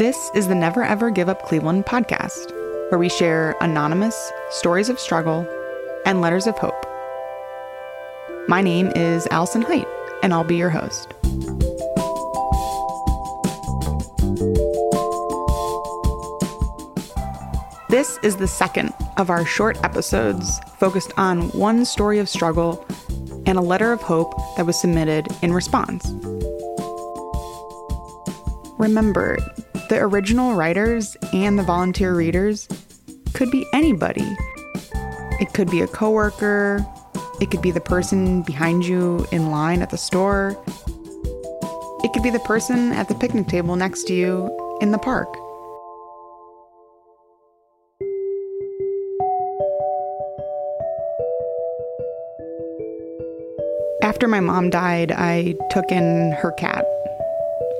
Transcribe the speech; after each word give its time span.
This 0.00 0.30
is 0.34 0.48
the 0.48 0.54
Never 0.54 0.82
Ever 0.82 1.10
Give 1.10 1.28
Up 1.28 1.42
Cleveland 1.42 1.84
podcast, 1.84 2.50
where 2.90 2.98
we 2.98 3.10
share 3.10 3.54
anonymous 3.60 4.32
stories 4.48 4.88
of 4.88 4.98
struggle 4.98 5.46
and 6.06 6.22
letters 6.22 6.46
of 6.46 6.56
hope. 6.56 6.86
My 8.48 8.62
name 8.62 8.90
is 8.96 9.28
Allison 9.30 9.60
Height, 9.60 9.86
and 10.22 10.32
I'll 10.32 10.42
be 10.42 10.56
your 10.56 10.70
host. 10.70 11.12
This 17.90 18.18
is 18.22 18.38
the 18.38 18.48
second 18.48 18.94
of 19.18 19.28
our 19.28 19.44
short 19.44 19.76
episodes 19.84 20.60
focused 20.78 21.12
on 21.18 21.50
one 21.50 21.84
story 21.84 22.18
of 22.18 22.26
struggle 22.26 22.86
and 23.44 23.58
a 23.58 23.60
letter 23.60 23.92
of 23.92 24.00
hope 24.00 24.34
that 24.56 24.64
was 24.64 24.80
submitted 24.80 25.28
in 25.42 25.52
response. 25.52 26.10
Remember, 28.78 29.36
the 29.90 30.00
original 30.00 30.54
writers 30.54 31.16
and 31.32 31.58
the 31.58 31.64
volunteer 31.64 32.14
readers 32.14 32.68
could 33.34 33.50
be 33.50 33.66
anybody. 33.72 34.24
It 35.40 35.52
could 35.52 35.68
be 35.68 35.80
a 35.80 35.88
coworker, 35.88 36.86
it 37.40 37.50
could 37.50 37.60
be 37.60 37.72
the 37.72 37.80
person 37.80 38.42
behind 38.42 38.86
you 38.86 39.26
in 39.32 39.50
line 39.50 39.82
at 39.82 39.90
the 39.90 39.98
store. 39.98 40.56
It 42.04 42.12
could 42.12 42.22
be 42.22 42.30
the 42.30 42.38
person 42.44 42.92
at 42.92 43.08
the 43.08 43.16
picnic 43.16 43.48
table 43.48 43.74
next 43.74 44.04
to 44.04 44.14
you 44.14 44.78
in 44.80 44.92
the 44.92 44.98
park. 44.98 45.28
After 54.04 54.28
my 54.28 54.38
mom 54.38 54.70
died, 54.70 55.10
I 55.10 55.56
took 55.70 55.90
in 55.90 56.30
her 56.40 56.52
cat, 56.52 56.86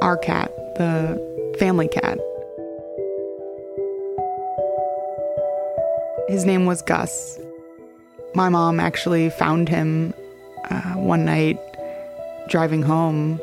our 0.00 0.16
cat, 0.16 0.50
the 0.76 1.27
family 1.58 1.88
cat. 1.88 2.18
His 6.28 6.44
name 6.44 6.66
was 6.66 6.82
Gus. 6.82 7.38
My 8.34 8.48
mom 8.48 8.78
actually 8.78 9.30
found 9.30 9.68
him 9.68 10.14
uh, 10.70 10.92
one 10.94 11.24
night 11.24 11.58
driving 12.48 12.82
home 12.82 13.40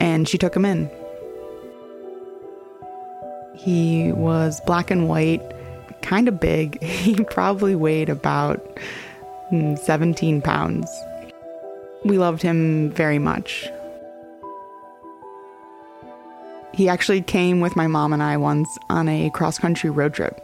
and 0.00 0.28
she 0.28 0.38
took 0.38 0.54
him 0.54 0.64
in. 0.64 0.90
He 3.56 4.12
was 4.12 4.60
black 4.60 4.90
and 4.90 5.08
white, 5.08 5.42
kind 6.02 6.28
of 6.28 6.38
big. 6.38 6.82
He 7.02 7.14
probably 7.24 7.74
weighed 7.74 8.08
about 8.08 8.78
mm, 9.50 9.78
17 9.78 10.42
pounds. 10.42 10.88
We 12.04 12.18
loved 12.18 12.42
him 12.42 12.90
very 12.90 13.18
much. 13.18 13.68
He 16.74 16.88
actually 16.88 17.22
came 17.22 17.60
with 17.60 17.76
my 17.76 17.86
mom 17.86 18.12
and 18.12 18.22
I 18.22 18.36
once 18.36 18.68
on 18.88 19.08
a 19.08 19.30
cross 19.30 19.58
country 19.58 19.90
road 19.90 20.14
trip. 20.14 20.40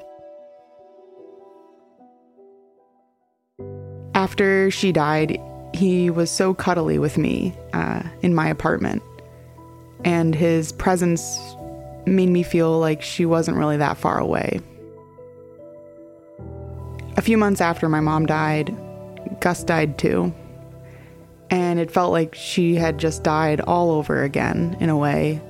After 4.15 4.71
she 4.71 4.93
died, 4.93 5.41
he 5.75 6.11
was 6.11 6.31
so 6.31 6.55
cuddly 6.55 6.99
with 6.99 7.17
me 7.17 7.55
uh, 7.73 8.03
in 8.21 8.35
my 8.35 8.49
apartment, 8.49 9.03
and 10.05 10.35
his 10.35 10.73
presence 10.73 11.39
made 12.07 12.29
me 12.29 12.43
feel 12.43 12.79
like 12.79 13.01
she 13.01 13.25
wasn't 13.25 13.57
really 13.57 13.77
that 13.77 13.97
far 13.97 14.19
away. 14.19 14.61
A 17.17 17.23
few 17.23 17.37
months 17.37 17.61
after 17.61 17.89
my 17.89 18.01
mom 18.01 18.27
died, 18.27 18.77
Gus 19.41 19.65
died 19.65 19.99
too. 19.99 20.33
And 21.51 21.79
it 21.79 21.91
felt 21.91 22.13
like 22.13 22.35
she 22.35 22.75
had 22.75 22.99
just 22.99 23.25
died 23.25 23.61
all 23.61 23.91
over 23.91 24.23
again, 24.23 24.77
in 24.81 24.91
a 24.91 24.97
way. 24.97 25.41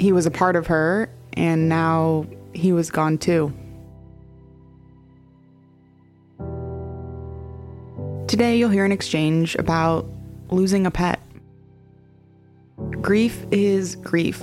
He 0.00 0.12
was 0.12 0.24
a 0.24 0.30
part 0.30 0.56
of 0.56 0.66
her, 0.66 1.10
and 1.34 1.68
now 1.68 2.26
he 2.54 2.72
was 2.72 2.90
gone 2.90 3.18
too. 3.18 3.52
Today, 8.26 8.56
you'll 8.56 8.70
hear 8.70 8.86
an 8.86 8.92
exchange 8.92 9.56
about 9.56 10.06
losing 10.48 10.86
a 10.86 10.90
pet. 10.90 11.20
Grief 13.02 13.44
is 13.50 13.96
grief, 13.96 14.42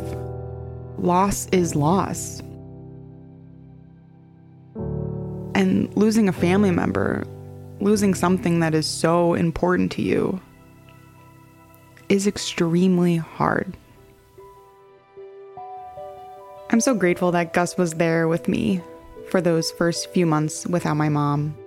loss 0.99 1.47
is 1.47 1.75
loss. 1.75 2.41
And 5.55 5.91
losing 5.97 6.29
a 6.29 6.33
family 6.33 6.69
member, 6.69 7.25
losing 7.81 8.13
something 8.13 8.59
that 8.59 8.75
is 8.75 8.85
so 8.85 9.33
important 9.33 9.91
to 9.93 10.03
you, 10.03 10.39
is 12.09 12.27
extremely 12.27 13.17
hard. 13.17 13.75
I'm 16.69 16.81
so 16.81 16.93
grateful 16.93 17.31
that 17.31 17.53
Gus 17.53 17.77
was 17.77 17.93
there 17.93 18.27
with 18.27 18.49
me 18.49 18.81
for 19.29 19.39
those 19.39 19.71
first 19.71 20.11
few 20.11 20.25
months 20.25 20.67
without 20.67 20.95
my 20.95 21.07
mom. 21.07 21.57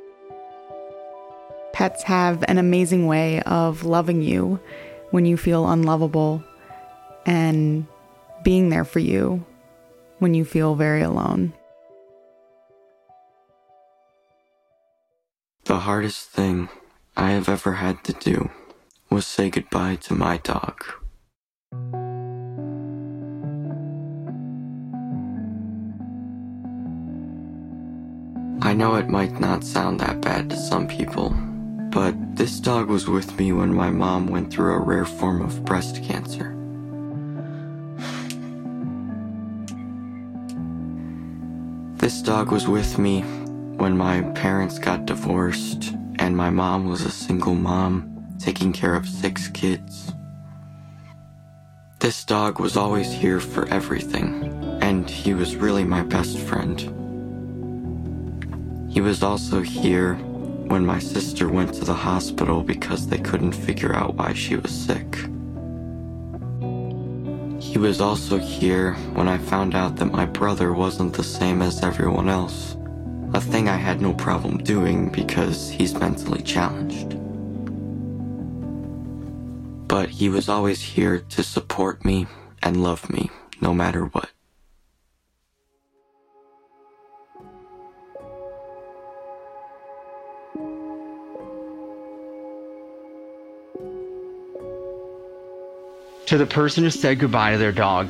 Pets 1.72 2.02
have 2.02 2.44
an 2.48 2.58
amazing 2.58 3.06
way 3.06 3.40
of 3.42 3.84
loving 3.84 4.20
you 4.20 4.60
when 5.10 5.24
you 5.24 5.38
feel 5.38 5.68
unlovable 5.68 6.44
and 7.24 7.86
being 8.42 8.68
there 8.68 8.84
for 8.84 8.98
you 8.98 9.44
when 10.18 10.34
you 10.34 10.44
feel 10.44 10.74
very 10.74 11.00
alone. 11.00 11.54
The 15.64 15.78
hardest 15.78 16.28
thing 16.28 16.68
I 17.16 17.30
have 17.30 17.48
ever 17.48 17.72
had 17.72 18.04
to 18.04 18.12
do 18.12 18.50
was 19.08 19.26
say 19.26 19.48
goodbye 19.48 19.96
to 20.02 20.14
my 20.14 20.36
dog. 20.36 20.99
I 28.62 28.74
know 28.74 28.96
it 28.96 29.08
might 29.08 29.40
not 29.40 29.64
sound 29.64 30.00
that 30.00 30.20
bad 30.20 30.50
to 30.50 30.56
some 30.56 30.86
people, 30.86 31.30
but 31.90 32.14
this 32.36 32.60
dog 32.60 32.88
was 32.88 33.08
with 33.08 33.38
me 33.38 33.52
when 33.52 33.72
my 33.72 33.88
mom 33.88 34.26
went 34.26 34.52
through 34.52 34.74
a 34.74 34.78
rare 34.78 35.06
form 35.06 35.40
of 35.40 35.64
breast 35.64 36.04
cancer. 36.04 36.54
This 41.96 42.20
dog 42.20 42.52
was 42.52 42.68
with 42.68 42.98
me 42.98 43.22
when 43.76 43.96
my 43.96 44.20
parents 44.34 44.78
got 44.78 45.06
divorced 45.06 45.94
and 46.18 46.36
my 46.36 46.50
mom 46.50 46.86
was 46.86 47.00
a 47.00 47.10
single 47.10 47.54
mom 47.54 48.36
taking 48.38 48.74
care 48.74 48.94
of 48.94 49.08
six 49.08 49.48
kids. 49.48 50.12
This 51.98 52.26
dog 52.26 52.60
was 52.60 52.76
always 52.76 53.10
here 53.10 53.40
for 53.40 53.66
everything, 53.68 54.44
and 54.82 55.08
he 55.08 55.32
was 55.32 55.56
really 55.56 55.84
my 55.84 56.02
best 56.02 56.38
friend. 56.38 56.99
He 58.90 59.00
was 59.00 59.22
also 59.22 59.60
here 59.60 60.14
when 60.14 60.84
my 60.84 60.98
sister 60.98 61.48
went 61.48 61.72
to 61.74 61.84
the 61.84 61.94
hospital 61.94 62.62
because 62.62 63.06
they 63.06 63.18
couldn't 63.18 63.52
figure 63.52 63.94
out 63.94 64.16
why 64.16 64.32
she 64.34 64.56
was 64.56 64.72
sick. 64.72 65.16
He 67.60 67.78
was 67.78 68.00
also 68.00 68.36
here 68.36 68.94
when 69.14 69.28
I 69.28 69.38
found 69.38 69.76
out 69.76 69.94
that 69.96 70.12
my 70.12 70.26
brother 70.26 70.72
wasn't 70.72 71.14
the 71.14 71.22
same 71.22 71.62
as 71.62 71.84
everyone 71.84 72.28
else, 72.28 72.76
a 73.32 73.40
thing 73.40 73.68
I 73.68 73.76
had 73.76 74.00
no 74.00 74.12
problem 74.12 74.58
doing 74.58 75.08
because 75.08 75.70
he's 75.70 75.94
mentally 75.94 76.42
challenged. 76.42 77.16
But 79.86 80.08
he 80.08 80.28
was 80.28 80.48
always 80.48 80.80
here 80.80 81.20
to 81.20 81.44
support 81.44 82.04
me 82.04 82.26
and 82.60 82.82
love 82.82 83.08
me 83.08 83.30
no 83.60 83.72
matter 83.72 84.06
what. 84.06 84.30
To 96.30 96.38
the 96.38 96.46
person 96.46 96.84
who 96.84 96.90
said 96.90 97.18
goodbye 97.18 97.50
to 97.50 97.58
their 97.58 97.72
dog. 97.72 98.08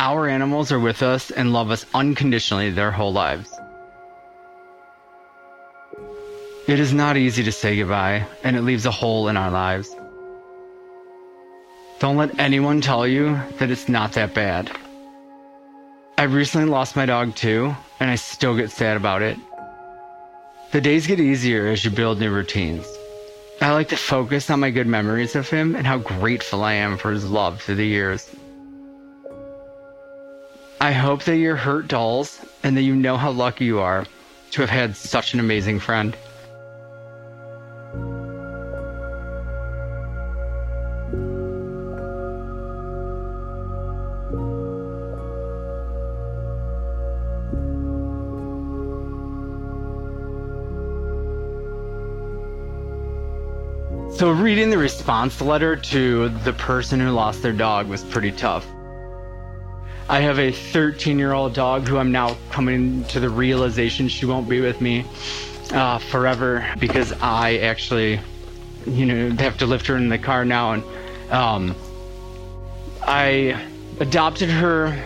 Our 0.00 0.26
animals 0.26 0.72
are 0.72 0.80
with 0.80 1.02
us 1.02 1.30
and 1.30 1.52
love 1.52 1.70
us 1.70 1.84
unconditionally 1.92 2.70
their 2.70 2.90
whole 2.90 3.12
lives. 3.12 3.52
It 6.66 6.80
is 6.80 6.94
not 6.94 7.18
easy 7.18 7.44
to 7.44 7.52
say 7.52 7.76
goodbye, 7.76 8.26
and 8.42 8.56
it 8.56 8.62
leaves 8.62 8.86
a 8.86 8.90
hole 8.90 9.28
in 9.28 9.36
our 9.36 9.50
lives. 9.50 9.94
Don't 11.98 12.16
let 12.16 12.40
anyone 12.40 12.80
tell 12.80 13.06
you 13.06 13.38
that 13.58 13.70
it's 13.70 13.90
not 13.90 14.12
that 14.12 14.32
bad. 14.32 14.70
I 16.16 16.22
recently 16.22 16.70
lost 16.70 16.96
my 16.96 17.04
dog 17.04 17.34
too, 17.34 17.76
and 18.00 18.10
I 18.10 18.14
still 18.14 18.56
get 18.56 18.70
sad 18.70 18.96
about 18.96 19.20
it. 19.20 19.36
The 20.72 20.80
days 20.80 21.06
get 21.06 21.20
easier 21.20 21.66
as 21.66 21.84
you 21.84 21.90
build 21.90 22.20
new 22.20 22.30
routines. 22.30 22.86
I 23.60 23.72
like 23.72 23.88
to 23.88 23.96
focus 23.96 24.50
on 24.50 24.60
my 24.60 24.70
good 24.70 24.86
memories 24.86 25.34
of 25.34 25.48
him 25.48 25.74
and 25.74 25.86
how 25.86 25.98
grateful 25.98 26.62
I 26.62 26.74
am 26.74 26.96
for 26.96 27.10
his 27.10 27.28
love 27.28 27.60
through 27.60 27.74
the 27.76 27.86
years. 27.86 28.30
I 30.80 30.92
hope 30.92 31.24
that 31.24 31.36
you're 31.38 31.56
hurt 31.56 31.88
dolls 31.88 32.40
and 32.62 32.76
that 32.76 32.82
you 32.82 32.94
know 32.94 33.16
how 33.16 33.32
lucky 33.32 33.64
you 33.64 33.80
are 33.80 34.06
to 34.52 34.60
have 34.60 34.70
had 34.70 34.94
such 34.96 35.34
an 35.34 35.40
amazing 35.40 35.80
friend. 35.80 36.16
So, 54.18 54.32
reading 54.32 54.70
the 54.70 54.78
response 54.78 55.40
letter 55.40 55.76
to 55.76 56.28
the 56.28 56.52
person 56.52 56.98
who 56.98 57.10
lost 57.10 57.40
their 57.40 57.52
dog 57.52 57.86
was 57.86 58.02
pretty 58.02 58.32
tough. 58.32 58.66
I 60.08 60.18
have 60.18 60.40
a 60.40 60.50
13 60.50 61.20
year 61.20 61.32
old 61.32 61.54
dog 61.54 61.86
who 61.86 61.98
I'm 61.98 62.10
now 62.10 62.36
coming 62.50 63.04
to 63.04 63.20
the 63.20 63.30
realization 63.30 64.08
she 64.08 64.26
won't 64.26 64.48
be 64.48 64.60
with 64.60 64.80
me 64.80 65.06
uh, 65.70 65.98
forever 65.98 66.66
because 66.80 67.12
I 67.22 67.58
actually, 67.58 68.18
you 68.88 69.06
know, 69.06 69.30
have 69.40 69.56
to 69.58 69.66
lift 69.66 69.86
her 69.86 69.96
in 69.96 70.08
the 70.08 70.18
car 70.18 70.44
now. 70.44 70.72
And 70.72 70.82
um, 71.30 71.76
I 73.02 73.64
adopted 74.00 74.50
her 74.50 75.00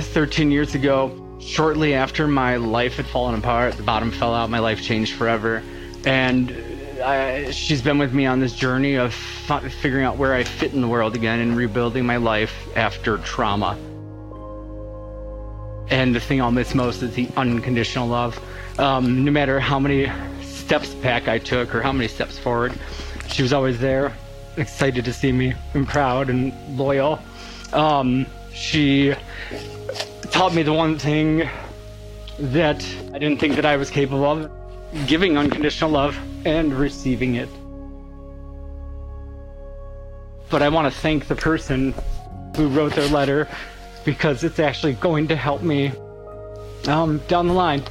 13 0.00 0.50
years 0.50 0.74
ago, 0.74 1.38
shortly 1.40 1.92
after 1.92 2.26
my 2.26 2.56
life 2.56 2.94
had 2.94 3.04
fallen 3.04 3.34
apart. 3.34 3.76
The 3.76 3.82
bottom 3.82 4.10
fell 4.10 4.32
out, 4.32 4.48
my 4.48 4.60
life 4.60 4.80
changed 4.80 5.12
forever. 5.12 5.62
And 6.06 6.75
I, 7.02 7.50
she's 7.50 7.82
been 7.82 7.98
with 7.98 8.12
me 8.12 8.26
on 8.26 8.40
this 8.40 8.54
journey 8.54 8.94
of 8.94 9.14
f- 9.48 9.72
figuring 9.72 10.04
out 10.04 10.16
where 10.16 10.34
I 10.34 10.44
fit 10.44 10.72
in 10.72 10.80
the 10.80 10.88
world 10.88 11.14
again 11.14 11.40
and 11.40 11.56
rebuilding 11.56 12.06
my 12.06 12.16
life 12.16 12.54
after 12.76 13.18
trauma. 13.18 13.76
And 15.88 16.14
the 16.14 16.20
thing 16.20 16.40
I'll 16.40 16.50
miss 16.50 16.74
most 16.74 17.02
is 17.02 17.14
the 17.14 17.28
unconditional 17.36 18.08
love. 18.08 18.38
Um, 18.78 19.24
no 19.24 19.30
matter 19.30 19.60
how 19.60 19.78
many 19.78 20.10
steps 20.42 20.94
back 20.94 21.28
I 21.28 21.38
took 21.38 21.74
or 21.74 21.82
how 21.82 21.92
many 21.92 22.08
steps 22.08 22.38
forward, 22.38 22.72
she 23.28 23.42
was 23.42 23.52
always 23.52 23.78
there, 23.78 24.12
excited 24.56 25.04
to 25.04 25.12
see 25.12 25.32
me 25.32 25.54
and 25.74 25.86
proud 25.86 26.30
and 26.30 26.52
loyal. 26.78 27.20
Um, 27.72 28.26
she 28.52 29.14
taught 30.30 30.54
me 30.54 30.62
the 30.62 30.72
one 30.72 30.98
thing 30.98 31.48
that 32.38 32.84
I 33.12 33.18
didn't 33.18 33.38
think 33.38 33.54
that 33.56 33.66
I 33.66 33.76
was 33.76 33.90
capable 33.90 34.24
of 34.24 34.50
giving 35.06 35.36
unconditional 35.36 35.90
love 35.90 36.18
and 36.44 36.72
receiving 36.74 37.34
it. 37.34 37.48
But 40.48 40.62
I 40.62 40.68
want 40.68 40.92
to 40.92 41.00
thank 41.00 41.26
the 41.26 41.34
person 41.34 41.94
who 42.56 42.68
wrote 42.68 42.94
their 42.94 43.08
letter 43.08 43.48
because 44.04 44.44
it's 44.44 44.58
actually 44.58 44.94
going 44.94 45.28
to 45.28 45.36
help 45.36 45.62
me 45.62 45.92
um, 46.86 47.18
down 47.28 47.48
the 47.48 47.54
line. 47.54 47.82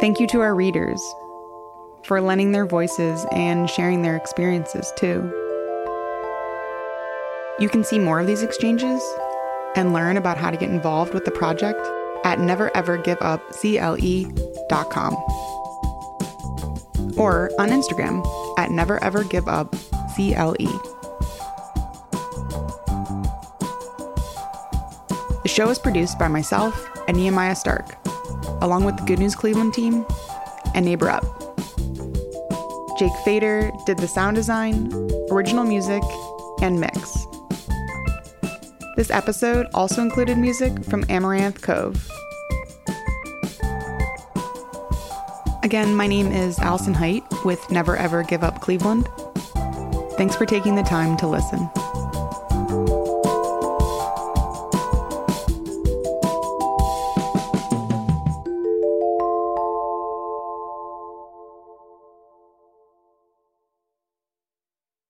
Thank 0.00 0.20
you 0.20 0.26
to 0.28 0.40
our 0.40 0.54
readers 0.54 1.02
for 2.04 2.20
lending 2.20 2.52
their 2.52 2.66
voices 2.66 3.26
and 3.32 3.68
sharing 3.68 4.02
their 4.02 4.14
experiences 4.16 4.92
too. 4.96 5.28
You 7.58 7.68
can 7.68 7.82
see 7.82 7.98
more 7.98 8.20
of 8.20 8.28
these 8.28 8.42
exchanges 8.42 9.02
and 9.74 9.92
learn 9.92 10.16
about 10.16 10.38
how 10.38 10.50
to 10.50 10.56
get 10.56 10.70
involved 10.70 11.14
with 11.14 11.24
the 11.24 11.32
project 11.32 11.80
at 12.24 12.38
neverevergiveupcle.com 12.38 15.14
or 17.18 17.50
on 17.58 17.70
Instagram 17.70 18.24
at 18.56 18.70
neverevergiveupcle. 18.70 19.72
The 25.42 25.48
show 25.48 25.70
is 25.70 25.78
produced 25.78 26.18
by 26.18 26.26
myself 26.28 26.90
and 27.08 27.16
Nehemiah 27.16 27.56
Stark, 27.56 27.96
along 28.60 28.84
with 28.84 28.96
the 28.96 29.04
Good 29.04 29.18
News 29.18 29.34
Cleveland 29.34 29.74
team 29.74 30.04
and 30.74 30.84
Neighbor 30.84 31.10
Up. 31.10 31.24
Jake 32.98 33.12
Fader 33.24 33.70
did 33.86 33.98
the 33.98 34.08
sound 34.08 34.34
design, 34.34 34.92
original 35.30 35.64
music, 35.64 36.02
and 36.60 36.80
mix. 36.80 37.26
This 38.96 39.10
episode 39.10 39.66
also 39.74 40.02
included 40.02 40.38
music 40.38 40.84
from 40.84 41.04
Amaranth 41.08 41.62
Cove. 41.62 42.10
Again, 45.62 45.94
my 45.94 46.06
name 46.06 46.32
is 46.32 46.58
Allison 46.58 46.94
Height 46.94 47.22
with 47.44 47.70
Never 47.70 47.96
Ever 47.96 48.22
Give 48.24 48.42
Up 48.42 48.60
Cleveland. 48.60 49.08
Thanks 50.16 50.34
for 50.34 50.46
taking 50.46 50.74
the 50.74 50.82
time 50.82 51.16
to 51.18 51.28
listen. 51.28 51.70